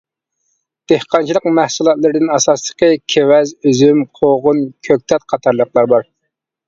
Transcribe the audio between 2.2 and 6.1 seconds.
ئاساسلىقى كېۋەز، ئۈزۈم، قوغۇن، كۆكتات قاتارلىقلار بار.